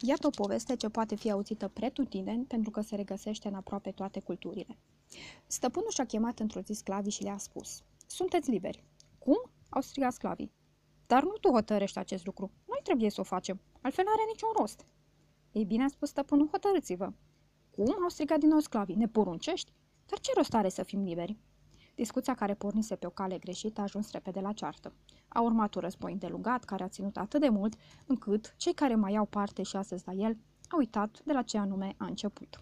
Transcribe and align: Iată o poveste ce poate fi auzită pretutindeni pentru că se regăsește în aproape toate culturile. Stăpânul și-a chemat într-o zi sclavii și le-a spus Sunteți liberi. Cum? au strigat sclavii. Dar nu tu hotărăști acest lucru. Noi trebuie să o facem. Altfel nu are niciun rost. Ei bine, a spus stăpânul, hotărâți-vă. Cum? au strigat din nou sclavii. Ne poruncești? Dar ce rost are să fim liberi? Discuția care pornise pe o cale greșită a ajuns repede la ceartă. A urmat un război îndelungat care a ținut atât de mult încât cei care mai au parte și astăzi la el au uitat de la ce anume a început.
Iată 0.00 0.26
o 0.26 0.30
poveste 0.30 0.76
ce 0.76 0.88
poate 0.88 1.14
fi 1.14 1.30
auzită 1.30 1.68
pretutindeni 1.68 2.44
pentru 2.44 2.70
că 2.70 2.80
se 2.80 2.96
regăsește 2.96 3.48
în 3.48 3.54
aproape 3.54 3.90
toate 3.90 4.20
culturile. 4.20 4.78
Stăpânul 5.46 5.90
și-a 5.90 6.06
chemat 6.06 6.38
într-o 6.38 6.60
zi 6.60 6.72
sclavii 6.72 7.10
și 7.10 7.22
le-a 7.22 7.38
spus 7.38 7.82
Sunteți 8.06 8.50
liberi. 8.50 8.84
Cum? 9.18 9.50
au 9.68 9.80
strigat 9.80 10.12
sclavii. 10.12 10.52
Dar 11.06 11.22
nu 11.22 11.32
tu 11.40 11.50
hotărăști 11.50 11.98
acest 11.98 12.26
lucru. 12.26 12.50
Noi 12.66 12.80
trebuie 12.82 13.10
să 13.10 13.20
o 13.20 13.24
facem. 13.24 13.60
Altfel 13.80 14.04
nu 14.04 14.10
are 14.10 14.22
niciun 14.28 14.48
rost. 14.58 14.86
Ei 15.52 15.64
bine, 15.64 15.84
a 15.84 15.88
spus 15.88 16.08
stăpânul, 16.08 16.48
hotărâți-vă. 16.50 17.12
Cum? 17.70 18.02
au 18.02 18.08
strigat 18.08 18.38
din 18.38 18.48
nou 18.48 18.58
sclavii. 18.58 18.96
Ne 18.96 19.08
poruncești? 19.08 19.72
Dar 20.06 20.18
ce 20.18 20.32
rost 20.34 20.54
are 20.54 20.68
să 20.68 20.82
fim 20.82 21.02
liberi? 21.02 21.36
Discuția 21.96 22.34
care 22.34 22.54
pornise 22.54 22.96
pe 22.96 23.06
o 23.06 23.10
cale 23.10 23.38
greșită 23.38 23.80
a 23.80 23.82
ajuns 23.82 24.10
repede 24.10 24.40
la 24.40 24.52
ceartă. 24.52 24.92
A 25.28 25.40
urmat 25.40 25.74
un 25.74 25.80
război 25.80 26.12
îndelungat 26.12 26.64
care 26.64 26.82
a 26.82 26.88
ținut 26.88 27.16
atât 27.16 27.40
de 27.40 27.48
mult 27.48 27.74
încât 28.06 28.54
cei 28.56 28.74
care 28.74 28.94
mai 28.94 29.16
au 29.16 29.24
parte 29.24 29.62
și 29.62 29.76
astăzi 29.76 30.02
la 30.06 30.12
el 30.12 30.36
au 30.68 30.78
uitat 30.78 31.20
de 31.24 31.32
la 31.32 31.42
ce 31.42 31.58
anume 31.58 31.94
a 31.96 32.04
început. 32.06 32.58